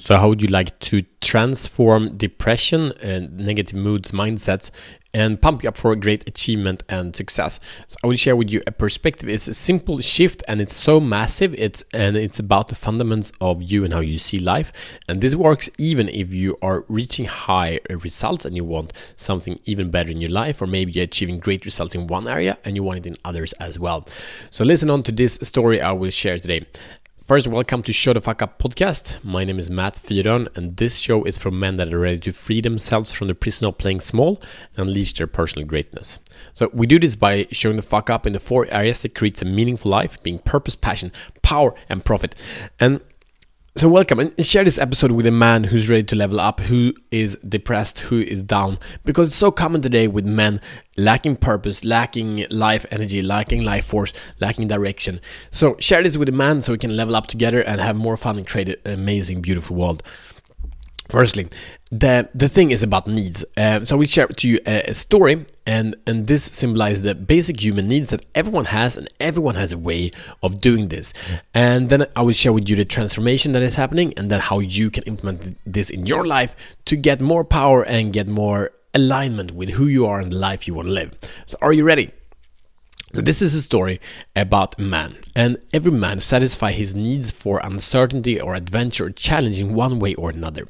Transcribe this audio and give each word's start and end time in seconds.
So, 0.00 0.16
how 0.16 0.28
would 0.28 0.40
you 0.40 0.48
like 0.48 0.78
to 0.78 1.02
transform 1.20 2.16
depression 2.16 2.92
and 3.02 3.36
negative 3.36 3.76
moods, 3.76 4.12
mindsets, 4.12 4.70
and 5.12 5.40
pump 5.40 5.64
you 5.64 5.68
up 5.70 5.76
for 5.76 5.96
great 5.96 6.28
achievement 6.28 6.84
and 6.88 7.16
success? 7.16 7.58
So, 7.88 7.96
I 8.04 8.06
will 8.06 8.14
share 8.14 8.36
with 8.36 8.48
you 8.48 8.62
a 8.64 8.70
perspective. 8.70 9.28
It's 9.28 9.48
a 9.48 9.54
simple 9.54 10.00
shift, 10.00 10.44
and 10.46 10.60
it's 10.60 10.76
so 10.76 11.00
massive. 11.00 11.52
It's 11.58 11.82
and 11.92 12.16
it's 12.16 12.38
about 12.38 12.68
the 12.68 12.76
fundamentals 12.76 13.32
of 13.40 13.60
you 13.60 13.84
and 13.84 13.92
how 13.92 13.98
you 13.98 14.18
see 14.18 14.38
life. 14.38 14.72
And 15.08 15.20
this 15.20 15.34
works 15.34 15.68
even 15.78 16.08
if 16.10 16.32
you 16.32 16.56
are 16.62 16.84
reaching 16.86 17.24
high 17.24 17.80
results 17.90 18.44
and 18.44 18.54
you 18.54 18.62
want 18.62 18.92
something 19.16 19.58
even 19.64 19.90
better 19.90 20.12
in 20.12 20.20
your 20.20 20.30
life, 20.30 20.62
or 20.62 20.68
maybe 20.68 20.92
you're 20.92 21.02
achieving 21.02 21.40
great 21.40 21.64
results 21.64 21.96
in 21.96 22.06
one 22.06 22.28
area 22.28 22.56
and 22.64 22.76
you 22.76 22.84
want 22.84 23.00
it 23.00 23.06
in 23.06 23.16
others 23.24 23.52
as 23.54 23.80
well. 23.80 24.06
So, 24.50 24.64
listen 24.64 24.90
on 24.90 25.02
to 25.02 25.10
this 25.10 25.40
story 25.42 25.82
I 25.82 25.90
will 25.90 26.10
share 26.10 26.38
today. 26.38 26.66
First, 27.28 27.46
welcome 27.46 27.82
to 27.82 27.92
Show 27.92 28.14
the 28.14 28.22
Fuck 28.22 28.40
Up 28.40 28.58
podcast. 28.58 29.22
My 29.22 29.44
name 29.44 29.58
is 29.58 29.70
Matt 29.70 30.00
Fyron, 30.02 30.48
and 30.56 30.78
this 30.78 30.96
show 30.96 31.24
is 31.24 31.36
for 31.36 31.50
men 31.50 31.76
that 31.76 31.92
are 31.92 31.98
ready 31.98 32.18
to 32.20 32.32
free 32.32 32.62
themselves 32.62 33.12
from 33.12 33.28
the 33.28 33.34
prison 33.34 33.68
of 33.68 33.76
playing 33.76 34.00
small 34.00 34.40
and 34.74 34.88
unleash 34.88 35.12
their 35.12 35.26
personal 35.26 35.68
greatness. 35.68 36.20
So, 36.54 36.70
we 36.72 36.86
do 36.86 36.98
this 36.98 37.16
by 37.16 37.46
showing 37.50 37.76
the 37.76 37.82
fuck 37.82 38.08
up 38.08 38.26
in 38.26 38.32
the 38.32 38.40
four 38.40 38.66
areas 38.70 39.02
that 39.02 39.14
creates 39.14 39.42
a 39.42 39.44
meaningful 39.44 39.90
life, 39.90 40.22
being 40.22 40.38
purpose, 40.38 40.74
passion, 40.74 41.12
power, 41.42 41.74
and 41.90 42.02
profit. 42.02 42.34
And 42.80 43.02
so, 43.78 43.88
welcome 43.88 44.18
and 44.18 44.44
share 44.44 44.64
this 44.64 44.76
episode 44.76 45.12
with 45.12 45.24
a 45.24 45.30
man 45.30 45.62
who's 45.62 45.88
ready 45.88 46.02
to 46.02 46.16
level 46.16 46.40
up, 46.40 46.58
who 46.58 46.92
is 47.12 47.36
depressed, 47.48 48.00
who 48.00 48.18
is 48.18 48.42
down, 48.42 48.76
because 49.04 49.28
it's 49.28 49.36
so 49.36 49.52
common 49.52 49.80
today 49.80 50.08
with 50.08 50.26
men 50.26 50.60
lacking 50.96 51.36
purpose, 51.36 51.84
lacking 51.84 52.44
life 52.50 52.84
energy, 52.90 53.22
lacking 53.22 53.62
life 53.62 53.86
force, 53.86 54.12
lacking 54.40 54.66
direction. 54.66 55.20
So, 55.52 55.76
share 55.78 56.02
this 56.02 56.16
with 56.16 56.28
a 56.28 56.32
man 56.32 56.60
so 56.60 56.72
we 56.72 56.78
can 56.78 56.96
level 56.96 57.14
up 57.14 57.28
together 57.28 57.62
and 57.62 57.80
have 57.80 57.94
more 57.94 58.16
fun 58.16 58.36
and 58.36 58.48
create 58.48 58.68
an 58.84 58.94
amazing, 58.94 59.42
beautiful 59.42 59.76
world. 59.76 60.02
Firstly, 61.08 61.48
the 61.90 62.28
the 62.34 62.48
thing 62.48 62.70
is 62.70 62.82
about 62.82 63.06
needs. 63.06 63.44
Uh, 63.56 63.82
so 63.82 63.96
we 63.96 64.06
share 64.06 64.26
to 64.26 64.48
you 64.48 64.60
a, 64.66 64.90
a, 64.90 64.94
story, 64.94 65.46
and 65.66 65.96
and 66.06 66.26
this 66.26 66.44
symbolizes 66.44 67.02
the 67.02 67.14
basic 67.14 67.60
human 67.60 67.88
needs 67.88 68.10
that 68.10 68.26
everyone 68.34 68.66
has, 68.66 68.96
and 68.98 69.08
everyone 69.18 69.54
has 69.54 69.72
a 69.72 69.78
way 69.78 70.10
of 70.42 70.60
doing 70.60 70.88
this. 70.88 71.14
And 71.54 71.88
then 71.88 72.06
I 72.14 72.20
will 72.20 72.34
share 72.34 72.52
with 72.52 72.68
you 72.68 72.76
the 72.76 72.84
transformation 72.84 73.52
that 73.52 73.62
is 73.62 73.76
happening, 73.76 74.12
and 74.18 74.30
then 74.30 74.40
how 74.40 74.58
you 74.58 74.90
can 74.90 75.02
implement 75.04 75.56
this 75.64 75.88
in 75.88 76.04
your 76.04 76.26
life 76.26 76.54
to 76.84 76.96
get 76.96 77.22
more 77.22 77.44
power 77.44 77.82
and 77.84 78.12
get 78.12 78.28
more 78.28 78.72
alignment 78.92 79.52
with 79.52 79.70
who 79.70 79.86
you 79.86 80.04
are 80.04 80.20
and 80.20 80.32
the 80.32 80.36
life 80.36 80.68
you 80.68 80.74
want 80.74 80.88
to 80.88 80.92
live. 80.92 81.14
So, 81.46 81.56
are 81.62 81.72
you 81.72 81.84
ready? 81.84 82.12
So 83.14 83.22
this 83.22 83.40
is 83.40 83.54
a 83.54 83.62
story 83.62 84.00
about 84.36 84.78
a 84.78 84.82
man, 84.82 85.16
and 85.34 85.56
every 85.72 85.92
man 85.92 86.20
satisfies 86.20 86.76
his 86.76 86.94
needs 86.94 87.30
for 87.30 87.58
uncertainty 87.64 88.38
or 88.38 88.54
adventure 88.54 89.06
or 89.06 89.10
challenge 89.10 89.60
in 89.60 89.74
one 89.74 89.98
way 89.98 90.14
or 90.14 90.30
another. 90.30 90.68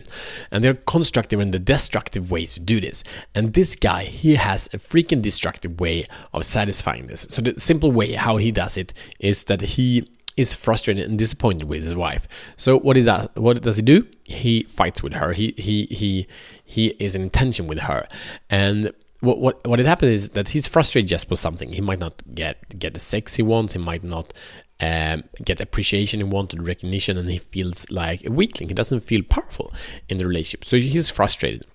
And 0.50 0.62
there 0.62 0.70
are 0.70 0.83
constructive 0.86 1.41
and 1.41 1.53
the 1.53 1.58
destructive 1.58 2.30
ways 2.30 2.55
to 2.55 2.61
do 2.61 2.80
this. 2.80 3.03
And 3.34 3.55
this 3.55 3.75
guy, 3.75 4.05
he 4.05 4.36
has 4.36 4.69
a 4.72 4.78
freaking 4.78 5.20
destructive 5.20 5.80
way 5.80 6.06
of 6.33 6.45
satisfying 6.45 7.08
this. 7.08 7.27
So 7.28 7.42
the 7.42 7.58
simple 7.58 7.91
way 7.91 8.12
how 8.12 8.36
he 8.36 8.52
does 8.52 8.77
it 8.77 8.92
is 9.19 9.45
that 9.45 9.61
he 9.61 10.08
is 10.36 10.55
frustrated 10.55 11.08
and 11.08 11.19
disappointed 11.19 11.69
with 11.69 11.83
his 11.83 11.97
wife. 11.97 12.28
So 12.56 12.78
what 12.78 12.97
is 12.97 13.06
that? 13.06 13.36
What 13.36 13.61
does 13.61 13.77
he 13.77 13.83
do? 13.83 14.06
He 14.25 14.62
fights 14.62 15.02
with 15.02 15.14
her. 15.14 15.33
He 15.33 15.52
he 15.58 15.86
he 15.86 16.28
he 16.64 16.89
is 17.00 17.17
in 17.17 17.28
tension 17.30 17.67
with 17.67 17.80
her, 17.80 18.06
and 18.48 18.92
what 19.20 19.38
what 19.38 19.66
what 19.66 19.78
had 19.78 19.86
happened 19.86 20.12
is 20.12 20.30
that 20.30 20.50
he's 20.50 20.69
frustrated 20.69 21.08
just 21.08 21.28
for 21.28 21.36
something. 21.36 21.72
He 21.72 21.80
might 21.80 21.98
not 21.98 22.22
get 22.34 22.78
get 22.78 22.94
the 22.94 23.00
sex 23.00 23.34
he 23.34 23.42
wants. 23.42 23.72
He 23.72 23.78
might 23.78 24.05
not 24.05 24.33
um, 24.80 25.24
get 25.44 25.61
appreciation 25.61 26.20
he 26.20 26.24
wanted, 26.24 26.66
recognition, 26.66 27.19
and 27.19 27.28
he 27.28 27.39
feels 27.39 27.91
like 27.91 28.24
a 28.24 28.30
weakling. 28.30 28.69
He 28.69 28.74
doesn't 28.74 29.00
feel 29.00 29.22
powerful 29.22 29.72
in 30.08 30.19
the 30.19 30.27
relationship, 30.27 30.64
so 30.64 30.77
he's 30.77 31.11
frustrated. 31.11 31.66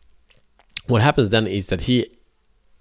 What 0.88 1.02
happens 1.02 1.30
then 1.30 1.47
is 1.47 1.67
that 1.67 1.81
he 1.81 2.08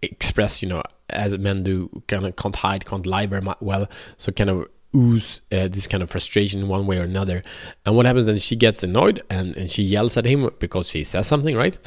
express, 0.01 0.63
you 0.63 0.69
know, 0.69 0.83
as 1.11 1.37
men 1.39 1.63
do, 1.63 2.03
kind 2.09 2.27
of 2.27 2.37
can't 2.37 2.57
hide, 2.57 2.87
can't 2.87 3.07
lie 3.07 3.27
very 3.27 3.47
well, 3.61 3.89
so 4.17 4.33
kind 4.33 4.51
of 4.51 4.69
ooze 4.95 5.43
uh, 5.51 5.69
this 5.69 5.87
kind 5.87 6.03
of 6.03 6.11
frustration 6.11 6.69
one 6.69 6.87
way 6.87 6.99
or 6.99 7.03
another. 7.03 7.43
And 7.85 7.97
what 7.97 8.07
happens 8.07 8.27
then? 8.27 8.37
She 8.39 8.57
gets 8.57 8.83
annoyed 8.83 9.23
and, 9.31 9.57
and 9.57 9.71
she 9.71 9.83
yells 9.83 10.17
at 10.17 10.25
him 10.25 10.51
because 10.59 10.89
she 10.89 11.05
says 11.05 11.27
something, 11.27 11.57
right? 11.57 11.79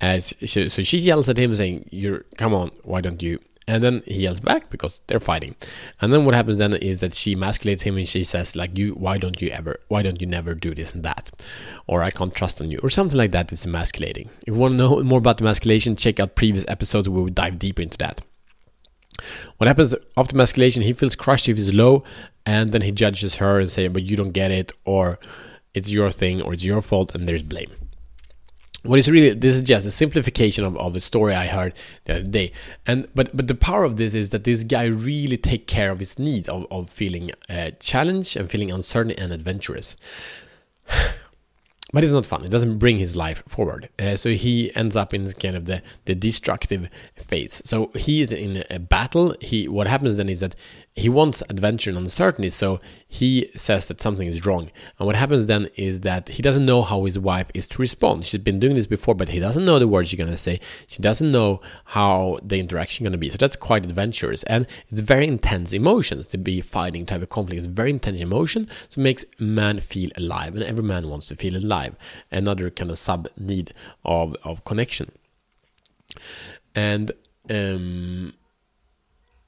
As 0.00 0.34
she, 0.42 0.68
so 0.68 0.82
she 0.82 0.98
yells 0.98 1.28
at 1.28 1.38
him 1.38 1.54
saying, 1.54 1.88
"You're 1.90 2.24
come 2.36 2.54
on, 2.54 2.70
why 2.82 3.00
don't 3.00 3.22
you?" 3.22 3.38
And 3.66 3.82
then 3.82 4.02
he 4.04 4.24
yells 4.24 4.40
back 4.40 4.68
because 4.68 5.00
they're 5.06 5.20
fighting. 5.20 5.56
And 5.98 6.12
then 6.12 6.26
what 6.26 6.34
happens 6.34 6.58
then 6.58 6.74
is 6.74 7.00
that 7.00 7.14
she 7.14 7.34
emasculates 7.34 7.80
him 7.80 7.96
and 7.96 8.06
she 8.06 8.22
says 8.22 8.54
like, 8.56 8.76
"You, 8.76 8.92
why 8.92 9.16
don't 9.18 9.40
you 9.40 9.48
ever? 9.50 9.80
Why 9.88 10.02
don't 10.02 10.20
you 10.20 10.26
never 10.26 10.54
do 10.54 10.74
this 10.74 10.92
and 10.94 11.02
that?" 11.04 11.30
Or 11.86 12.02
"I 12.02 12.10
can't 12.10 12.34
trust 12.34 12.60
on 12.60 12.70
you," 12.70 12.78
or 12.82 12.90
something 12.90 13.18
like 13.18 13.32
that. 13.32 13.52
It's 13.52 13.66
emasculating. 13.66 14.28
If 14.46 14.54
you 14.54 14.60
want 14.60 14.72
to 14.72 14.78
know 14.78 15.02
more 15.02 15.18
about 15.18 15.40
emasculation, 15.40 15.96
check 15.96 16.20
out 16.20 16.36
previous 16.36 16.64
episodes 16.68 17.08
where 17.08 17.22
we 17.22 17.30
dive 17.30 17.58
deeper 17.58 17.82
into 17.82 17.98
that. 17.98 18.22
What 19.56 19.68
happens 19.68 19.94
after 20.16 20.36
emasculation? 20.36 20.82
He 20.82 20.92
feels 20.92 21.16
crushed, 21.16 21.48
if 21.48 21.56
he's 21.56 21.72
low, 21.72 22.04
and 22.44 22.72
then 22.72 22.82
he 22.82 22.92
judges 22.92 23.36
her 23.36 23.60
and 23.60 23.70
say, 23.70 23.88
"But 23.88 24.02
you 24.02 24.16
don't 24.16 24.32
get 24.32 24.50
it," 24.50 24.72
or 24.84 25.18
"It's 25.72 25.90
your 25.90 26.10
thing," 26.10 26.42
or 26.42 26.54
"It's 26.54 26.64
your 26.64 26.82
fault," 26.82 27.14
and 27.14 27.28
there's 27.28 27.42
blame. 27.42 27.70
What 28.82 28.98
is 28.98 29.10
really 29.10 29.30
this 29.32 29.54
is 29.54 29.62
just 29.62 29.86
a 29.86 29.90
simplification 29.90 30.62
of, 30.62 30.76
of 30.76 30.92
the 30.92 31.00
story 31.00 31.32
I 31.34 31.46
heard 31.46 31.72
the 32.04 32.16
other 32.16 32.24
day, 32.24 32.52
and 32.86 33.08
but 33.14 33.34
but 33.34 33.48
the 33.48 33.54
power 33.54 33.82
of 33.82 33.96
this 33.96 34.14
is 34.14 34.28
that 34.30 34.44
this 34.44 34.62
guy 34.62 34.84
really 34.84 35.38
take 35.38 35.66
care 35.66 35.90
of 35.90 36.00
his 36.00 36.18
need 36.18 36.48
of, 36.50 36.66
of 36.70 36.90
feeling 36.90 37.30
uh, 37.48 37.70
challenged 37.80 38.36
and 38.36 38.50
feeling 38.50 38.70
uncertain 38.70 39.12
and 39.12 39.32
adventurous. 39.32 39.96
But 41.94 42.02
it's 42.02 42.12
not 42.12 42.26
fun. 42.26 42.44
It 42.44 42.50
doesn't 42.50 42.78
bring 42.78 42.98
his 42.98 43.14
life 43.14 43.44
forward. 43.46 43.88
Uh, 44.00 44.16
so 44.16 44.30
he 44.30 44.74
ends 44.74 44.96
up 44.96 45.14
in 45.14 45.32
kind 45.34 45.54
of 45.54 45.66
the, 45.66 45.80
the 46.06 46.16
destructive 46.16 46.90
phase. 47.14 47.62
So 47.64 47.92
he 47.94 48.20
is 48.20 48.32
in 48.32 48.64
a 48.68 48.80
battle. 48.80 49.36
He 49.40 49.68
what 49.68 49.86
happens 49.86 50.16
then 50.16 50.28
is 50.28 50.40
that 50.40 50.56
he 50.96 51.08
wants 51.08 51.42
adventure 51.48 51.90
and 51.90 51.98
uncertainty, 51.98 52.50
so 52.50 52.80
he 53.08 53.50
says 53.56 53.88
that 53.88 54.00
something 54.00 54.28
is 54.28 54.46
wrong. 54.46 54.70
And 54.98 55.06
what 55.06 55.16
happens 55.16 55.46
then 55.46 55.68
is 55.76 56.00
that 56.00 56.28
he 56.28 56.42
doesn't 56.42 56.66
know 56.66 56.82
how 56.82 57.04
his 57.04 57.18
wife 57.18 57.50
is 57.52 57.66
to 57.68 57.78
respond. 57.78 58.26
She's 58.26 58.40
been 58.40 58.60
doing 58.60 58.76
this 58.76 58.86
before, 58.86 59.16
but 59.16 59.30
he 59.30 59.40
doesn't 59.40 59.64
know 59.64 59.80
the 59.80 59.88
words 59.88 60.08
she's 60.08 60.18
gonna 60.18 60.36
say. 60.36 60.60
She 60.86 61.02
doesn't 61.02 61.32
know 61.32 61.60
how 61.84 62.38
the 62.44 62.60
interaction 62.60 63.04
gonna 63.04 63.18
be. 63.18 63.28
So 63.28 63.38
that's 63.38 63.56
quite 63.56 63.84
adventurous, 63.84 64.44
and 64.44 64.68
it's 64.88 65.00
very 65.00 65.26
intense 65.26 65.72
emotions 65.72 66.28
to 66.28 66.38
be 66.38 66.60
fighting, 66.60 67.06
to 67.06 67.14
have 67.14 67.22
a 67.22 67.26
conflict. 67.26 67.58
It's 67.58 67.66
very 67.66 67.90
intense 67.90 68.20
emotion, 68.20 68.68
so 68.88 69.00
it 69.00 69.04
makes 69.04 69.24
man 69.38 69.80
feel 69.80 70.10
alive, 70.16 70.54
and 70.54 70.62
every 70.62 70.84
man 70.84 71.08
wants 71.08 71.26
to 71.28 71.36
feel 71.36 71.56
alive. 71.56 71.83
Another 72.30 72.70
kind 72.70 72.90
of 72.90 72.98
sub 72.98 73.28
need 73.36 73.74
of 74.04 74.36
of 74.44 74.64
connection, 74.64 75.12
and 76.74 77.12
um 77.50 78.34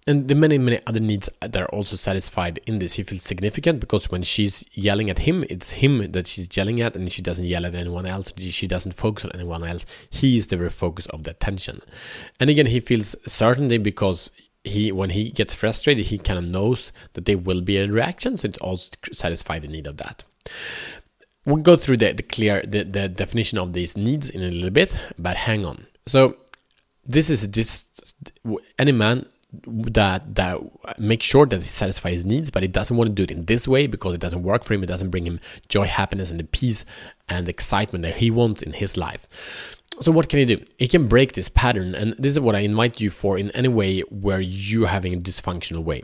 and 0.07 0.29
the 0.29 0.35
many 0.37 0.57
many 0.57 0.81
other 0.87 1.01
needs 1.01 1.29
that 1.41 1.57
are 1.57 1.69
also 1.75 1.97
satisfied 1.97 2.61
in 2.67 2.79
this. 2.79 2.95
He 2.95 3.03
feels 3.03 3.23
significant 3.23 3.81
because 3.81 4.11
when 4.11 4.23
she's 4.23 4.65
yelling 4.73 5.11
at 5.11 5.21
him 5.21 5.45
it's 5.51 5.71
him 5.71 6.13
that 6.13 6.27
she's 6.27 6.49
yelling 6.57 6.81
at 6.81 6.95
and 6.95 7.11
she 7.11 7.23
doesn't 7.23 7.47
yell 7.47 7.67
at 7.67 7.75
anyone 7.75 8.07
else. 8.07 8.33
She 8.39 8.69
doesn't 8.69 8.93
focus 8.93 9.25
on 9.25 9.33
anyone 9.35 9.65
else. 9.65 9.85
He 10.09 10.39
is 10.39 10.47
the 10.47 10.57
very 10.57 10.71
focus 10.71 11.07
of 11.07 11.25
the 11.25 11.33
attention. 11.33 11.83
And 12.39 12.49
again 12.49 12.67
he 12.67 12.81
feels 12.81 13.17
certainty 13.27 13.79
because 13.79 14.31
he 14.63 14.93
when 14.93 15.11
he 15.11 15.31
gets 15.31 15.55
frustrated 15.55 16.07
he 16.07 16.19
kind 16.19 16.39
of 16.39 16.45
knows 16.45 16.93
that 17.15 17.25
there 17.25 17.39
will 17.39 17.61
be 17.61 17.79
a 17.79 17.89
reaction. 17.89 18.37
So 18.37 18.49
it 18.49 18.59
also 18.59 18.93
satisfies 19.13 19.63
the 19.63 19.69
need 19.69 19.89
of 19.89 19.97
that 19.97 20.25
we'll 21.47 21.57
go 21.57 21.77
through 21.77 21.97
the, 21.97 22.13
the 22.13 22.23
clear 22.23 22.63
the, 22.67 22.83
the 22.83 23.09
definition 23.09 23.57
of 23.57 23.73
these 23.73 23.97
needs 23.97 24.29
in 24.29 24.43
a 24.43 24.49
little 24.49 24.71
bit 24.71 24.99
but 25.19 25.37
hang 25.37 25.65
on 25.65 25.87
so 26.07 26.37
this 27.05 27.31
is 27.31 27.47
just 27.47 28.15
any 28.79 28.93
man 28.93 29.27
that 29.65 30.35
that 30.35 30.61
make 30.99 31.23
sure 31.23 31.47
that 31.47 31.63
he 31.63 31.69
satisfies 31.69 32.13
his 32.13 32.27
needs, 32.27 32.51
but 32.51 32.63
he 32.63 32.69
doesn't 32.69 32.97
want 32.97 33.09
to 33.09 33.15
do 33.15 33.23
it 33.23 33.31
in 33.31 33.45
this 33.47 33.67
way 33.67 33.87
because 33.87 34.15
it 34.15 34.21
doesn't 34.21 34.43
work 34.43 34.65
for 34.65 34.75
him. 34.75 34.83
It 34.83 34.87
doesn't 34.87 35.11
bring 35.11 35.27
him 35.27 35.41
joy, 35.69 35.87
happiness, 35.87 36.31
and 36.31 36.41
the 36.41 36.45
peace 36.45 36.85
and 37.29 37.49
excitement 37.49 38.03
that 38.03 38.17
he 38.17 38.31
wants 38.31 38.63
in 38.63 38.73
his 38.73 38.97
life. 38.97 39.27
So 40.01 40.13
what 40.13 40.29
can 40.29 40.41
he 40.41 40.45
do? 40.45 40.63
He 40.79 40.89
can 40.89 41.09
break 41.09 41.33
this 41.33 41.49
pattern, 41.49 41.95
and 41.95 42.15
this 42.19 42.33
is 42.33 42.41
what 42.41 42.55
I 42.55 42.61
invite 42.61 43.01
you 43.01 43.11
for 43.11 43.39
in 43.39 43.51
any 43.53 43.69
way 43.69 44.01
where 44.01 44.41
you're 44.41 44.89
having 44.89 45.15
a 45.15 45.19
dysfunctional 45.19 45.83
way. 45.83 46.03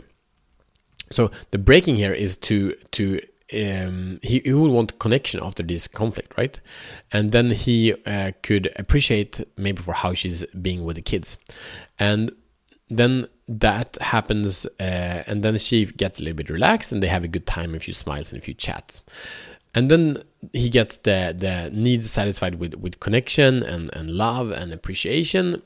So 1.10 1.30
the 1.50 1.58
breaking 1.58 1.96
here 1.96 2.14
is 2.14 2.36
to 2.38 2.74
to 2.92 3.20
um, 3.54 4.20
he, 4.22 4.40
he 4.44 4.52
would 4.52 4.70
want 4.70 4.99
connection 4.99 5.40
after 5.43 5.62
this 5.62 5.88
conflict, 5.88 6.37
right? 6.37 6.58
And 7.10 7.32
then 7.32 7.50
he 7.50 7.94
uh, 8.06 8.32
could 8.43 8.72
appreciate 8.76 9.40
maybe 9.56 9.82
for 9.82 9.93
how 9.93 10.14
she's 10.14 10.44
being 10.46 10.84
with 10.84 10.96
the 10.96 11.02
kids, 11.02 11.37
and 11.99 12.31
then 12.88 13.26
that 13.49 13.99
happens, 14.00 14.66
uh, 14.78 15.25
and 15.26 15.43
then 15.43 15.58
she 15.58 15.87
gets 15.87 16.20
a 16.20 16.22
little 16.22 16.37
bit 16.37 16.50
relaxed, 16.50 16.93
and 16.93 17.02
they 17.02 17.08
have 17.08 17.25
a 17.25 17.28
good 17.28 17.46
time, 17.46 17.75
a 17.75 17.81
few 17.81 17.94
smiles, 17.94 18.32
and 18.32 18.40
a 18.40 18.44
few 18.44 18.54
chats. 18.54 19.00
And 19.75 19.90
then 19.90 20.22
he 20.52 20.69
gets 20.69 20.98
the 20.98 21.34
the 21.37 21.70
needs 21.72 22.10
satisfied 22.10 22.56
with 22.56 22.75
with 22.75 23.00
connection 23.00 23.62
and 23.62 23.90
and 23.94 24.10
love 24.10 24.50
and 24.50 24.72
appreciation, 24.72 25.62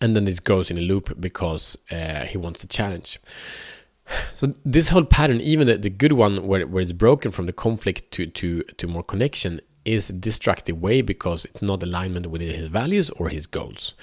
and 0.00 0.14
then 0.14 0.24
this 0.24 0.40
goes 0.40 0.70
in 0.70 0.78
a 0.78 0.82
loop 0.82 1.20
because 1.20 1.76
uh, 1.90 2.24
he 2.24 2.38
wants 2.38 2.60
the 2.60 2.68
challenge. 2.68 3.18
So 4.34 4.52
this 4.64 4.88
whole 4.88 5.04
pattern, 5.04 5.40
even 5.40 5.68
the, 5.68 5.78
the 5.78 5.90
good 5.90 6.12
one 6.12 6.46
where, 6.46 6.66
where 6.66 6.82
it's 6.82 6.92
broken 6.92 7.30
from 7.30 7.46
the 7.46 7.52
conflict 7.52 8.10
to, 8.12 8.26
to, 8.26 8.62
to 8.62 8.86
more 8.88 9.04
connection, 9.04 9.60
is 9.84 10.10
a 10.10 10.12
destructive 10.12 10.80
way 10.80 11.02
because 11.02 11.44
it's 11.44 11.62
not 11.62 11.82
alignment 11.82 12.26
with 12.26 12.40
his 12.40 12.66
values 12.66 13.10
or 13.10 13.28
his 13.28 13.46
goals. 13.46 13.94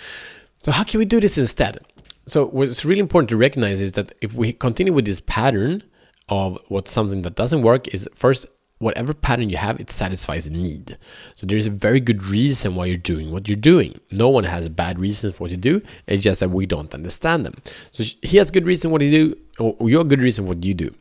So 0.64 0.72
how 0.72 0.84
can 0.84 1.00
we 1.00 1.06
do 1.06 1.20
this 1.20 1.38
instead? 1.38 1.80
So 2.28 2.46
what's 2.46 2.86
really 2.86 3.02
important 3.02 3.30
to 3.32 3.38
recognize 3.38 3.82
is 3.82 3.94
that 3.94 4.14
if 4.22 4.34
we 4.34 4.54
continue 4.54 4.94
with 4.94 5.06
this 5.06 5.20
pattern 5.20 5.84
of 6.30 6.58
what 6.70 6.88
something 6.88 7.24
that 7.24 7.36
doesn't 7.36 7.62
work 7.62 7.88
is 7.90 8.08
first 8.14 8.46
whatever 8.82 9.14
pattern 9.14 9.50
you 9.50 9.58
have, 9.58 9.80
it 9.80 9.92
satisfies 9.92 10.48
a 10.48 10.50
need. 10.50 10.98
So 11.36 11.46
there 11.46 11.58
is 11.58 11.68
a 11.68 11.72
very 11.72 12.00
good 12.00 12.24
reason 12.24 12.76
why 12.76 12.88
you're 12.88 12.98
doing 12.98 13.32
what 13.32 13.48
you're 13.48 13.56
doing. 13.56 14.00
No 14.12 14.30
one 14.30 14.44
has 14.44 14.68
bad 14.70 15.00
reasons 15.00 15.36
for 15.36 15.44
what 15.44 15.52
you 15.52 15.58
do. 15.58 15.82
It's 16.08 16.24
just 16.24 16.40
that 16.40 16.50
we 16.50 16.66
don't 16.66 16.94
understand 16.94 17.46
them. 17.46 17.56
So 17.92 18.04
he 18.22 18.38
has 18.38 18.52
good 18.52 18.66
reason 18.66 18.92
what 18.92 19.02
you 19.02 19.12
do, 19.12 19.38
or 19.60 19.90
you 19.90 19.98
have 20.00 20.08
good 20.08 20.24
reason 20.24 20.48
what 20.48 20.64
you 20.66 20.74
do. 20.74 20.94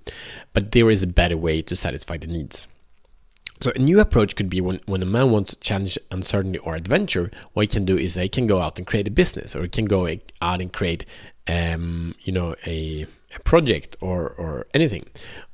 But 0.52 0.72
there 0.72 0.90
is 0.90 1.02
a 1.02 1.06
better 1.06 1.36
way 1.36 1.62
to 1.62 1.74
satisfy 1.74 2.18
the 2.18 2.26
needs. 2.26 2.68
So 3.60 3.72
a 3.76 3.78
new 3.78 4.00
approach 4.00 4.36
could 4.36 4.48
be 4.48 4.62
when, 4.62 4.80
when 4.86 5.02
a 5.02 5.06
man 5.06 5.30
wants 5.30 5.50
to 5.50 5.60
challenge 5.60 5.98
uncertainty 6.10 6.58
or 6.60 6.74
adventure, 6.74 7.30
what 7.52 7.62
he 7.62 7.66
can 7.66 7.84
do 7.84 7.98
is 7.98 8.14
he 8.14 8.28
can 8.28 8.46
go 8.46 8.60
out 8.62 8.78
and 8.78 8.86
create 8.86 9.06
a 9.06 9.10
business, 9.10 9.54
or 9.54 9.62
he 9.62 9.68
can 9.68 9.84
go 9.84 10.08
out 10.40 10.62
and 10.62 10.72
create, 10.72 11.04
um, 11.46 12.14
you 12.22 12.32
know, 12.32 12.54
a, 12.66 13.06
a 13.34 13.40
project 13.40 13.96
or 14.00 14.34
or 14.38 14.66
anything, 14.74 15.06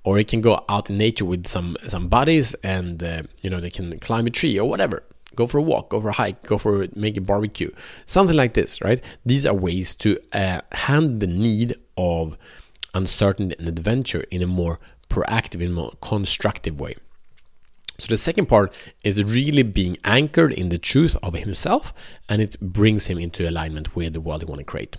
or 0.04 0.18
it 0.18 0.28
can 0.28 0.40
go 0.40 0.64
out 0.68 0.90
in 0.90 0.98
nature 0.98 1.24
with 1.24 1.46
some 1.46 1.76
some 1.86 2.08
buddies 2.08 2.54
and 2.62 3.02
uh, 3.02 3.22
you 3.42 3.50
know 3.50 3.60
they 3.60 3.70
can 3.70 3.98
climb 3.98 4.26
a 4.26 4.30
tree 4.30 4.58
or 4.58 4.68
whatever. 4.68 5.02
Go 5.34 5.46
for 5.46 5.58
a 5.58 5.62
walk, 5.62 5.90
go 5.90 6.00
for 6.00 6.08
a 6.08 6.14
hike, 6.14 6.42
go 6.44 6.56
for 6.56 6.86
make 6.94 7.16
a 7.16 7.20
barbecue, 7.20 7.70
something 8.06 8.36
like 8.36 8.54
this, 8.54 8.80
right? 8.80 9.02
These 9.26 9.44
are 9.44 9.54
ways 9.54 9.94
to 9.96 10.18
uh, 10.32 10.62
the 10.70 11.26
need 11.26 11.76
of 11.96 12.38
uncertainty 12.94 13.54
and 13.58 13.68
adventure 13.68 14.24
in 14.30 14.42
a 14.42 14.46
more 14.46 14.80
proactive, 15.10 15.60
in 15.60 15.70
a 15.70 15.74
more 15.74 15.92
constructive 16.00 16.80
way. 16.80 16.96
So 17.98 18.08
the 18.08 18.16
second 18.16 18.46
part 18.46 18.74
is 19.02 19.22
really 19.22 19.62
being 19.62 19.96
anchored 20.04 20.52
in 20.52 20.68
the 20.68 20.78
truth 20.78 21.16
of 21.22 21.34
himself 21.34 21.94
and 22.28 22.42
it 22.42 22.58
brings 22.60 23.06
him 23.06 23.18
into 23.18 23.48
alignment 23.48 23.96
with 23.96 24.12
the 24.12 24.20
world 24.20 24.42
he 24.42 24.46
want 24.46 24.60
to 24.60 24.64
create. 24.64 24.96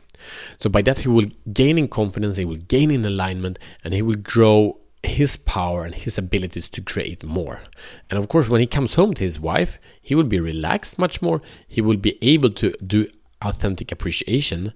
So 0.59 0.69
by 0.69 0.81
that 0.83 0.99
he 0.99 1.09
will 1.09 1.27
gain 1.53 1.77
in 1.77 1.87
confidence, 1.87 2.37
he 2.37 2.45
will 2.45 2.55
gain 2.55 2.91
in 2.91 3.05
alignment 3.05 3.59
and 3.83 3.93
he 3.93 4.01
will 4.01 4.15
grow 4.15 4.79
his 5.03 5.37
power 5.37 5.85
and 5.85 5.93
his 5.93 6.17
abilities 6.17 6.69
to 6.69 6.81
create 6.81 7.23
more. 7.23 7.61
And 8.09 8.19
of 8.19 8.29
course 8.29 8.49
when 8.49 8.61
he 8.61 8.67
comes 8.67 8.95
home 8.95 9.13
to 9.13 9.23
his 9.23 9.39
wife, 9.39 9.79
he 10.01 10.15
will 10.15 10.23
be 10.23 10.39
relaxed 10.39 10.97
much 10.97 11.21
more. 11.21 11.41
He 11.67 11.81
will 11.81 11.97
be 11.97 12.17
able 12.21 12.49
to 12.51 12.73
do 12.85 13.07
authentic 13.41 13.91
appreciation 13.91 14.73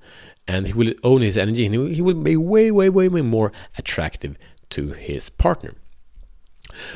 and 0.48 0.68
he 0.68 0.74
will 0.74 0.94
own 1.04 1.22
his 1.22 1.38
energy 1.38 1.66
and 1.66 1.74
he 1.74 2.02
will 2.02 2.14
be 2.14 2.38
way 2.38 2.70
way 2.70 2.90
way 2.90 3.08
way 3.08 3.22
more 3.22 3.52
attractive 3.78 4.38
to 4.70 4.90
his 4.92 5.30
partner. 5.30 5.74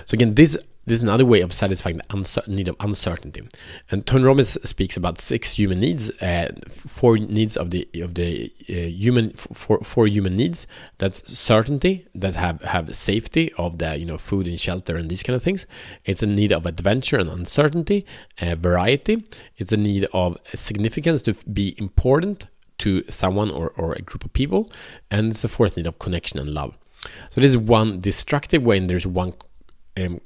So 0.05 0.15
again, 0.15 0.35
this 0.35 0.57
this 0.85 0.99
is 0.99 1.03
another 1.03 1.25
way 1.25 1.41
of 1.41 1.51
satisfying 1.51 1.97
the 1.97 2.43
need 2.47 2.67
of 2.67 2.75
uncertainty. 2.79 3.41
And 3.89 4.05
Tony 4.05 4.23
Robbins 4.23 4.57
speaks 4.69 4.95
about 4.95 5.19
six 5.19 5.57
human 5.57 5.79
needs, 5.79 6.09
uh, 6.21 6.51
four 6.69 7.17
needs 7.17 7.57
of 7.57 7.71
the 7.71 7.87
of 7.95 8.13
the 8.13 8.51
uh, 8.69 8.73
human 8.73 9.31
four, 9.31 9.79
four 9.79 10.07
human 10.07 10.35
needs. 10.35 10.67
That's 10.99 11.37
certainty, 11.37 12.05
that 12.13 12.35
have 12.35 12.61
have 12.61 12.95
safety 12.95 13.51
of 13.57 13.79
the 13.79 13.97
you 13.97 14.05
know 14.05 14.17
food 14.17 14.47
and 14.47 14.59
shelter 14.59 14.95
and 14.95 15.09
these 15.09 15.23
kind 15.23 15.35
of 15.35 15.43
things. 15.43 15.65
It's 16.05 16.21
a 16.21 16.27
need 16.27 16.51
of 16.51 16.65
adventure 16.65 17.17
and 17.17 17.29
uncertainty, 17.29 18.05
uh, 18.41 18.55
variety. 18.55 19.23
It's 19.57 19.71
a 19.71 19.77
need 19.77 20.07
of 20.13 20.37
significance 20.53 21.21
to 21.23 21.33
be 21.51 21.75
important 21.77 22.47
to 22.77 23.03
someone 23.09 23.49
or, 23.51 23.69
or 23.77 23.93
a 23.93 24.01
group 24.01 24.25
of 24.25 24.33
people, 24.33 24.71
and 25.09 25.31
it's 25.31 25.43
a 25.43 25.47
fourth 25.47 25.77
need 25.77 25.87
of 25.87 25.97
connection 25.97 26.39
and 26.39 26.49
love. 26.49 26.77
So 27.29 27.41
there's 27.41 27.57
one 27.57 28.01
destructive 28.01 28.63
way, 28.63 28.77
and 28.77 28.89
there's 28.89 29.07
one 29.07 29.33
um, 29.97 30.19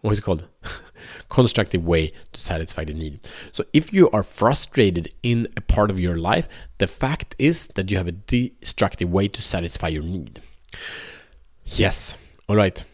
what 0.00 0.12
is 0.12 0.18
it 0.18 0.22
called? 0.22 0.46
constructive 1.28 1.84
way 1.84 2.12
to 2.32 2.40
satisfy 2.40 2.84
the 2.84 2.92
need. 2.92 3.20
So 3.52 3.64
if 3.72 3.92
you 3.92 4.10
are 4.10 4.22
frustrated 4.22 5.12
in 5.22 5.48
a 5.56 5.60
part 5.60 5.90
of 5.90 5.98
your 5.98 6.16
life, 6.16 6.48
the 6.78 6.86
fact 6.86 7.34
is 7.38 7.68
that 7.68 7.90
you 7.90 7.96
have 7.96 8.08
a 8.08 8.12
destructive 8.12 9.10
way 9.10 9.28
to 9.28 9.42
satisfy 9.42 9.88
your 9.88 10.02
need. 10.02 10.42
Yes. 11.64 12.14
All 12.48 12.56
right. 12.56 12.84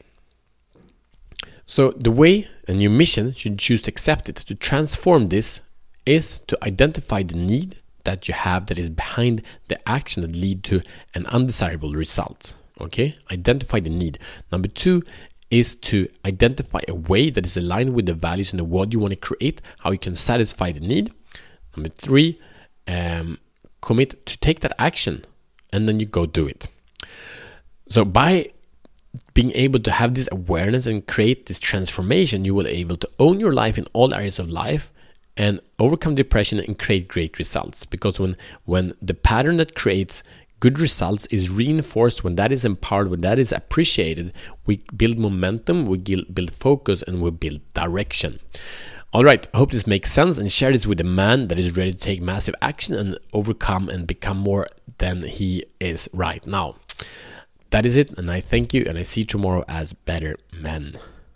So 1.66 1.90
the 1.90 2.10
way 2.10 2.48
and 2.68 2.80
your 2.80 2.90
mission 2.90 3.32
should 3.32 3.58
choose 3.58 3.82
to 3.82 3.90
accept 3.90 4.28
it 4.28 4.36
to 4.36 4.54
transform 4.54 5.28
this 5.28 5.60
is 6.04 6.40
to 6.46 6.56
identify 6.62 7.22
the 7.22 7.36
need 7.36 7.78
that 8.04 8.28
you 8.28 8.34
have 8.34 8.66
that 8.66 8.78
is 8.78 8.88
behind 8.88 9.42
the 9.68 9.88
action 9.88 10.22
that 10.22 10.36
lead 10.36 10.62
to 10.62 10.80
an 11.14 11.26
undesirable 11.26 11.92
result 11.92 12.54
okay 12.80 13.16
identify 13.32 13.80
the 13.80 13.90
need 13.90 14.18
number 14.52 14.68
two 14.68 15.02
is 15.50 15.76
to 15.76 16.08
identify 16.24 16.80
a 16.88 16.94
way 16.94 17.30
that 17.30 17.46
is 17.46 17.56
aligned 17.56 17.94
with 17.94 18.06
the 18.06 18.14
values 18.14 18.52
and 18.52 18.58
the 18.58 18.64
world 18.64 18.92
you 18.92 18.98
want 18.98 19.12
to 19.12 19.16
create, 19.16 19.60
how 19.80 19.90
you 19.90 19.98
can 19.98 20.16
satisfy 20.16 20.72
the 20.72 20.80
need. 20.80 21.12
Number 21.76 21.90
three, 21.90 22.38
um, 22.88 23.38
commit 23.80 24.26
to 24.26 24.38
take 24.38 24.60
that 24.60 24.72
action 24.78 25.24
and 25.72 25.88
then 25.88 26.00
you 26.00 26.06
go 26.06 26.26
do 26.26 26.46
it. 26.46 26.68
So 27.88 28.04
by 28.04 28.50
being 29.34 29.52
able 29.52 29.80
to 29.80 29.90
have 29.90 30.14
this 30.14 30.28
awareness 30.32 30.86
and 30.86 31.06
create 31.06 31.46
this 31.46 31.60
transformation, 31.60 32.44
you 32.44 32.54
will 32.54 32.64
be 32.64 32.70
able 32.70 32.96
to 32.96 33.10
own 33.18 33.38
your 33.38 33.52
life 33.52 33.78
in 33.78 33.86
all 33.92 34.14
areas 34.14 34.38
of 34.38 34.50
life 34.50 34.92
and 35.36 35.60
overcome 35.78 36.14
depression 36.14 36.58
and 36.58 36.78
create 36.78 37.08
great 37.08 37.38
results. 37.38 37.84
Because 37.84 38.18
when 38.18 38.36
when 38.64 38.94
the 39.02 39.14
pattern 39.14 39.58
that 39.58 39.74
creates 39.74 40.22
good 40.60 40.78
results 40.78 41.26
is 41.26 41.50
reinforced 41.50 42.24
when 42.24 42.36
that 42.36 42.52
is 42.52 42.64
empowered, 42.64 43.10
when 43.10 43.20
that 43.20 43.38
is 43.38 43.52
appreciated. 43.52 44.32
We 44.64 44.82
build 44.96 45.18
momentum, 45.18 45.86
we 45.86 45.98
build 45.98 46.54
focus, 46.54 47.02
and 47.02 47.20
we 47.20 47.30
build 47.30 47.60
direction. 47.74 48.40
All 49.12 49.24
right, 49.24 49.46
I 49.54 49.58
hope 49.58 49.70
this 49.70 49.86
makes 49.86 50.10
sense 50.12 50.36
and 50.36 50.50
share 50.50 50.72
this 50.72 50.86
with 50.86 51.00
a 51.00 51.04
man 51.04 51.48
that 51.48 51.58
is 51.58 51.76
ready 51.76 51.92
to 51.92 51.98
take 51.98 52.20
massive 52.20 52.54
action 52.60 52.94
and 52.94 53.18
overcome 53.32 53.88
and 53.88 54.06
become 54.06 54.36
more 54.36 54.66
than 54.98 55.22
he 55.22 55.64
is 55.80 56.08
right 56.12 56.46
now. 56.46 56.76
That 57.70 57.86
is 57.86 57.96
it, 57.96 58.16
and 58.18 58.30
I 58.30 58.40
thank 58.40 58.74
you, 58.74 58.84
and 58.86 58.98
I 58.98 59.02
see 59.02 59.22
you 59.22 59.26
tomorrow 59.26 59.64
as 59.68 59.92
better 59.92 60.36
men. 60.52 60.98